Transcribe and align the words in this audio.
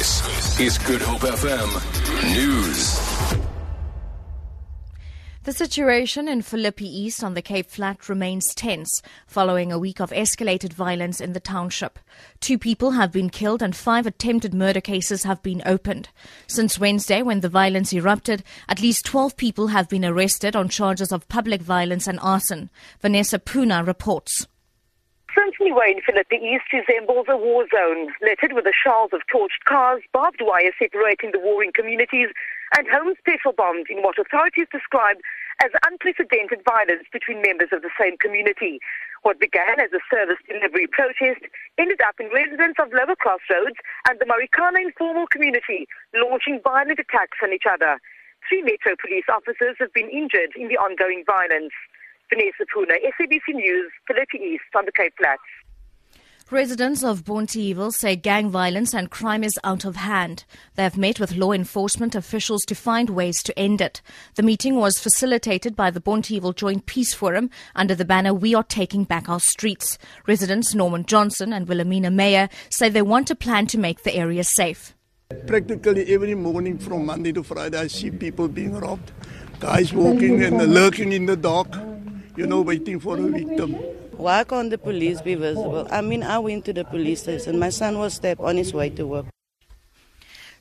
This 0.00 0.58
is 0.58 0.78
Good 0.78 1.02
Hope 1.02 1.20
FM 1.20 1.68
News. 2.34 2.98
The 5.42 5.52
situation 5.52 6.26
in 6.26 6.40
Philippi 6.40 6.88
East 6.88 7.22
on 7.22 7.34
the 7.34 7.42
Cape 7.42 7.68
Flats 7.70 8.08
remains 8.08 8.54
tense 8.54 9.02
following 9.26 9.70
a 9.70 9.78
week 9.78 10.00
of 10.00 10.08
escalated 10.12 10.72
violence 10.72 11.20
in 11.20 11.34
the 11.34 11.38
township. 11.38 11.98
Two 12.40 12.56
people 12.56 12.92
have 12.92 13.12
been 13.12 13.28
killed 13.28 13.60
and 13.60 13.76
five 13.76 14.06
attempted 14.06 14.54
murder 14.54 14.80
cases 14.80 15.24
have 15.24 15.42
been 15.42 15.60
opened. 15.66 16.08
Since 16.46 16.78
Wednesday, 16.78 17.20
when 17.20 17.40
the 17.40 17.50
violence 17.50 17.92
erupted, 17.92 18.42
at 18.70 18.80
least 18.80 19.04
12 19.04 19.36
people 19.36 19.66
have 19.66 19.90
been 19.90 20.06
arrested 20.06 20.56
on 20.56 20.70
charges 20.70 21.12
of 21.12 21.28
public 21.28 21.60
violence 21.60 22.06
and 22.06 22.18
arson. 22.20 22.70
Vanessa 23.02 23.38
Puna 23.38 23.84
reports. 23.84 24.46
Symphony 25.36 25.72
Way 25.72 25.94
in 25.96 26.02
Philippi 26.02 26.36
East 26.42 26.72
resembles 26.72 27.26
a 27.28 27.36
war 27.36 27.66
zone, 27.70 28.10
littered 28.20 28.52
with 28.52 28.64
the 28.64 28.74
shells 28.74 29.10
of 29.12 29.22
torched 29.30 29.62
cars, 29.64 30.02
barbed 30.12 30.42
wire 30.42 30.72
separating 30.78 31.30
the 31.30 31.38
warring 31.38 31.70
communities, 31.72 32.28
and 32.76 32.88
home 32.88 33.14
special 33.18 33.52
bombed 33.52 33.86
in 33.90 34.02
what 34.02 34.18
authorities 34.18 34.66
describe 34.72 35.18
as 35.62 35.70
unprecedented 35.86 36.62
violence 36.64 37.06
between 37.12 37.42
members 37.42 37.68
of 37.70 37.82
the 37.82 37.94
same 37.98 38.16
community. 38.18 38.80
What 39.22 39.38
began 39.38 39.78
as 39.78 39.92
a 39.92 40.02
service 40.10 40.40
delivery 40.48 40.88
protest 40.90 41.46
ended 41.78 42.00
up 42.00 42.18
in 42.18 42.32
residents 42.32 42.80
of 42.80 42.90
Lower 42.92 43.14
Crossroads 43.14 43.78
and 44.08 44.18
the 44.18 44.26
Marikana 44.26 44.82
informal 44.82 45.26
community 45.26 45.86
launching 46.14 46.60
violent 46.64 46.98
attacks 46.98 47.38
on 47.42 47.52
each 47.52 47.68
other. 47.70 48.00
Three 48.48 48.62
Metro 48.62 48.96
police 48.96 49.28
officers 49.28 49.76
have 49.78 49.92
been 49.92 50.08
injured 50.08 50.56
in 50.56 50.68
the 50.68 50.80
ongoing 50.80 51.22
violence. 51.26 51.76
Vanessa 52.30 52.64
Puna, 52.72 52.94
SABC 53.18 53.54
News, 53.54 53.90
Philippi 54.06 54.38
East 54.38 54.62
on 54.76 54.84
the 54.84 54.92
Cape 54.92 55.12
Flats. 55.18 55.42
Residents 56.48 57.04
of 57.04 57.24
Bonteheuwel 57.24 57.92
say 57.92 58.16
gang 58.16 58.50
violence 58.50 58.92
and 58.92 59.10
crime 59.10 59.44
is 59.44 59.58
out 59.62 59.84
of 59.84 59.94
hand. 59.96 60.44
They 60.74 60.82
have 60.82 60.96
met 60.96 61.20
with 61.20 61.36
law 61.36 61.52
enforcement 61.52 62.14
officials 62.14 62.62
to 62.62 62.74
find 62.74 63.10
ways 63.10 63.40
to 63.44 63.56
end 63.58 63.80
it. 63.80 64.00
The 64.34 64.42
meeting 64.42 64.74
was 64.76 64.98
facilitated 64.98 65.76
by 65.76 65.90
the 65.90 66.00
Bonteheuwel 66.00 66.56
Joint 66.56 66.86
Peace 66.86 67.14
Forum 67.14 67.50
under 67.76 67.94
the 67.94 68.04
banner 68.04 68.34
We 68.34 68.54
Are 68.54 68.64
Taking 68.64 69.04
Back 69.04 69.28
Our 69.28 69.38
Streets. 69.38 69.96
Residents 70.26 70.74
Norman 70.74 71.04
Johnson 71.04 71.52
and 71.52 71.68
Wilhelmina 71.68 72.10
Meyer 72.10 72.48
say 72.68 72.88
they 72.88 73.02
want 73.02 73.30
a 73.30 73.36
plan 73.36 73.66
to 73.68 73.78
make 73.78 74.02
the 74.02 74.14
area 74.16 74.42
safe. 74.42 74.94
Practically 75.46 76.12
every 76.12 76.34
morning 76.34 76.78
from 76.78 77.06
Monday 77.06 77.32
to 77.32 77.44
Friday, 77.44 77.78
I 77.78 77.86
see 77.86 78.10
people 78.10 78.48
being 78.48 78.74
robbed, 78.74 79.12
guys 79.60 79.92
walking 79.92 80.42
and 80.42 80.74
lurking 80.74 81.12
in 81.12 81.26
the 81.26 81.36
dark 81.36 81.89
you 82.40 82.46
know, 82.46 82.62
waiting 82.62 82.98
for 82.98 83.18
a 83.18 83.22
victim. 83.22 83.74
Why 84.16 84.44
can't 84.44 84.70
the 84.70 84.78
police 84.78 85.20
be 85.20 85.34
visible? 85.34 85.86
I 85.90 86.00
mean, 86.00 86.22
I 86.22 86.38
went 86.38 86.64
to 86.64 86.72
the 86.72 86.84
police 86.86 87.20
station. 87.20 87.58
My 87.58 87.68
son 87.68 87.98
was 87.98 88.14
stabbed 88.14 88.40
on 88.40 88.56
his 88.56 88.72
way 88.72 88.88
to 88.96 89.06
work. 89.06 89.26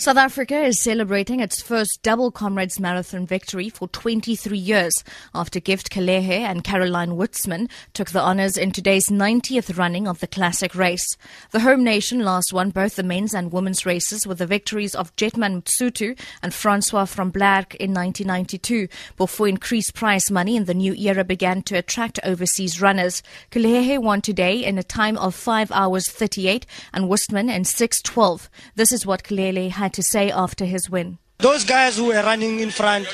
South 0.00 0.16
Africa 0.16 0.62
is 0.62 0.80
celebrating 0.80 1.40
its 1.40 1.60
first 1.60 1.98
double 2.04 2.30
Comrades 2.30 2.78
Marathon 2.78 3.26
victory 3.26 3.68
for 3.68 3.88
23 3.88 4.56
years 4.56 4.92
after 5.34 5.58
Gift 5.58 5.90
Kelehe 5.90 6.30
and 6.30 6.62
Caroline 6.62 7.16
Wostmann 7.16 7.68
took 7.94 8.10
the 8.10 8.22
honours 8.22 8.56
in 8.56 8.70
today's 8.70 9.08
90th 9.08 9.76
running 9.76 10.06
of 10.06 10.20
the 10.20 10.28
classic 10.28 10.76
race. 10.76 11.04
The 11.50 11.58
home 11.58 11.82
nation 11.82 12.20
last 12.20 12.52
won 12.52 12.70
both 12.70 12.94
the 12.94 13.02
men's 13.02 13.34
and 13.34 13.52
women's 13.52 13.84
races 13.84 14.24
with 14.24 14.38
the 14.38 14.46
victories 14.46 14.94
of 14.94 15.16
Jetman 15.16 15.64
Msutu 15.64 16.16
and 16.44 16.54
Frances 16.54 16.92
van 16.92 17.32
Blerk 17.32 17.74
in 17.74 17.92
1992 17.92 18.86
before 19.16 19.48
increased 19.48 19.94
prize 19.94 20.30
money 20.30 20.54
in 20.54 20.66
the 20.66 20.74
new 20.74 20.94
era 20.94 21.24
began 21.24 21.60
to 21.62 21.76
attract 21.76 22.20
overseas 22.22 22.80
runners. 22.80 23.20
Kelehe 23.50 24.00
won 24.00 24.20
today 24.20 24.64
in 24.64 24.78
a 24.78 24.84
time 24.84 25.18
of 25.18 25.34
5 25.34 25.72
hours 25.72 26.08
38 26.08 26.66
and 26.94 27.06
Wostmann 27.06 27.52
in 27.52 27.62
6.12. 27.62 28.48
This 28.76 28.92
is 28.92 29.04
what 29.04 29.24
Kelehe 29.24 29.70
had 29.72 29.87
had 29.88 29.94
to 29.94 30.02
say 30.02 30.30
after 30.30 30.66
his 30.66 30.90
win. 30.90 31.16
Those 31.38 31.64
guys 31.64 31.96
who 31.96 32.06
were 32.12 32.22
running 32.22 32.60
in 32.60 32.70
front, 32.70 33.08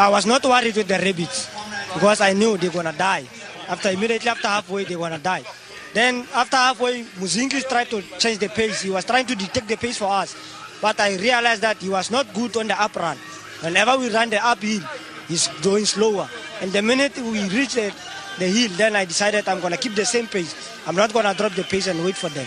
I 0.00 0.08
was 0.08 0.24
not 0.24 0.42
worried 0.44 0.74
with 0.74 0.88
the 0.88 0.98
rabbits 0.98 1.50
because 1.92 2.22
I 2.22 2.32
knew 2.32 2.56
they're 2.56 2.70
to 2.70 2.94
die. 2.96 3.24
After 3.68 3.90
immediately 3.90 4.30
after 4.30 4.48
halfway, 4.48 4.84
they're 4.84 4.96
to 5.10 5.18
die. 5.18 5.44
Then 5.92 6.26
after 6.32 6.56
halfway, 6.56 7.04
Muzingis 7.20 7.68
tried 7.68 7.90
to 7.90 8.00
change 8.18 8.38
the 8.38 8.48
pace. 8.48 8.80
He 8.80 8.90
was 8.90 9.04
trying 9.04 9.26
to 9.26 9.34
detect 9.34 9.68
the 9.68 9.76
pace 9.76 9.98
for 9.98 10.08
us. 10.08 10.34
But 10.80 10.98
I 10.98 11.16
realized 11.16 11.60
that 11.60 11.76
he 11.76 11.90
was 11.90 12.10
not 12.10 12.32
good 12.32 12.56
on 12.56 12.68
the 12.68 12.80
up 12.80 12.96
run. 12.96 13.18
Whenever 13.60 13.98
we 13.98 14.08
run 14.08 14.30
the 14.30 14.40
uphill, 14.44 14.80
he's 15.28 15.48
going 15.62 15.84
slower. 15.84 16.28
And 16.62 16.72
the 16.72 16.80
minute 16.80 17.16
we 17.18 17.40
reached 17.48 17.74
the, 17.74 17.92
the 18.38 18.48
hill, 18.48 18.70
then 18.76 18.96
I 18.96 19.04
decided 19.04 19.46
I'm 19.46 19.60
to 19.60 19.76
keep 19.76 19.94
the 19.94 20.06
same 20.06 20.26
pace. 20.26 20.54
I'm 20.86 20.96
not 20.96 21.10
to 21.10 21.34
drop 21.36 21.52
the 21.52 21.64
pace 21.64 21.86
and 21.86 22.02
wait 22.02 22.16
for 22.16 22.30
them. 22.30 22.46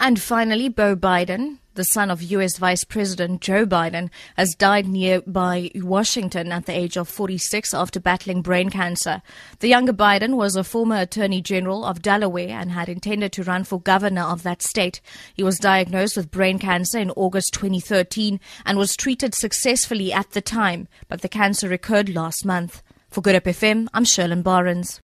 And 0.00 0.20
finally, 0.20 0.68
Beau 0.68 0.94
Biden, 0.94 1.58
the 1.74 1.82
son 1.82 2.08
of 2.08 2.22
U.S. 2.22 2.56
Vice 2.56 2.84
President 2.84 3.40
Joe 3.40 3.66
Biden, 3.66 4.10
has 4.36 4.54
died 4.54 4.86
nearby 4.86 5.72
Washington 5.74 6.52
at 6.52 6.66
the 6.66 6.72
age 6.72 6.96
of 6.96 7.08
46 7.08 7.74
after 7.74 7.98
battling 7.98 8.40
brain 8.40 8.70
cancer. 8.70 9.22
The 9.58 9.66
younger 9.66 9.92
Biden 9.92 10.36
was 10.36 10.54
a 10.54 10.62
former 10.62 11.00
Attorney 11.00 11.42
General 11.42 11.84
of 11.84 12.00
Delaware 12.00 12.60
and 12.60 12.70
had 12.70 12.88
intended 12.88 13.32
to 13.32 13.42
run 13.42 13.64
for 13.64 13.80
governor 13.80 14.22
of 14.22 14.44
that 14.44 14.62
state. 14.62 15.00
He 15.34 15.42
was 15.42 15.58
diagnosed 15.58 16.16
with 16.16 16.30
brain 16.30 16.60
cancer 16.60 17.00
in 17.00 17.10
August 17.10 17.52
2013 17.54 18.38
and 18.64 18.78
was 18.78 18.96
treated 18.96 19.34
successfully 19.34 20.12
at 20.12 20.30
the 20.30 20.40
time, 20.40 20.86
but 21.08 21.22
the 21.22 21.28
cancer 21.28 21.68
recurred 21.68 22.08
last 22.08 22.44
month. 22.44 22.82
For 23.10 23.20
Good 23.20 23.34
Hope 23.34 23.44
FM, 23.44 23.88
I'm 23.92 24.04
Sherlyn 24.04 24.44
Barnes. 24.44 24.96